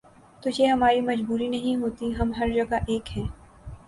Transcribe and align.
تو 0.43 0.49
یہ 0.57 0.67
ہماری 0.67 1.01
مجبوری 1.01 1.47
نہیں 1.47 1.75
ہوتی، 1.75 2.11
ہم 2.19 2.31
ہر 2.39 2.49
جگہ 2.49 2.79
ایک 2.87 3.17
ہیں۔ 3.17 3.27